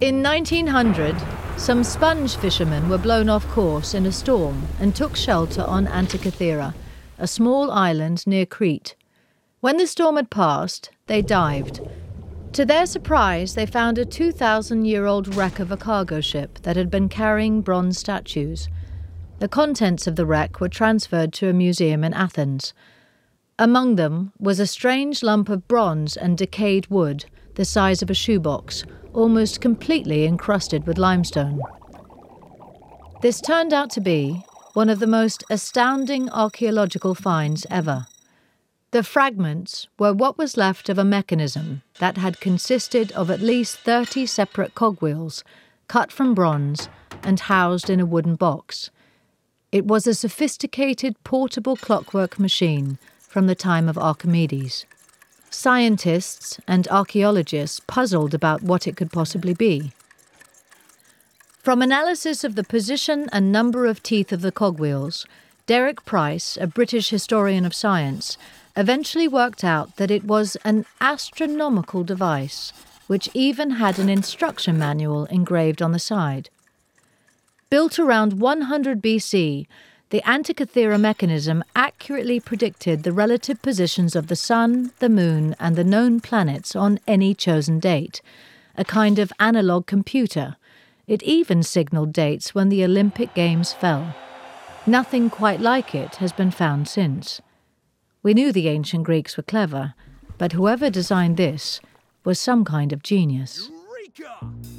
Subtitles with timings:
[0.00, 1.16] In 1900,
[1.56, 6.72] some sponge fishermen were blown off course in a storm and took shelter on Antikythera,
[7.18, 8.94] a small island near Crete.
[9.60, 11.80] When the storm had passed, they dived.
[12.52, 16.76] To their surprise, they found a 2,000 year old wreck of a cargo ship that
[16.76, 18.68] had been carrying bronze statues.
[19.40, 22.72] The contents of the wreck were transferred to a museum in Athens.
[23.60, 27.24] Among them was a strange lump of bronze and decayed wood,
[27.56, 31.60] the size of a shoebox, almost completely encrusted with limestone.
[33.20, 34.44] This turned out to be
[34.74, 38.06] one of the most astounding archaeological finds ever.
[38.92, 43.78] The fragments were what was left of a mechanism that had consisted of at least
[43.78, 45.42] 30 separate cogwheels,
[45.88, 46.88] cut from bronze
[47.24, 48.90] and housed in a wooden box.
[49.72, 52.98] It was a sophisticated portable clockwork machine
[53.28, 54.86] from the time of Archimedes.
[55.50, 59.92] Scientists and archaeologists puzzled about what it could possibly be.
[61.62, 65.26] From analysis of the position and number of teeth of the cogwheels,
[65.66, 68.38] Derek Price, a British historian of science,
[68.74, 72.72] eventually worked out that it was an astronomical device,
[73.06, 76.48] which even had an instruction manual engraved on the side.
[77.68, 79.66] Built around 100 BC,
[80.10, 85.84] the Antikythera mechanism accurately predicted the relative positions of the Sun, the Moon, and the
[85.84, 88.22] known planets on any chosen date,
[88.76, 90.56] a kind of analogue computer
[91.08, 94.14] it even signalled dates when the Olympic Games fell.
[94.86, 97.40] Nothing quite like it has been found since.
[98.22, 99.94] We knew the ancient Greeks were clever,
[100.36, 101.80] but whoever designed this
[102.24, 103.70] was some kind of genius.
[104.18, 104.77] Eureka!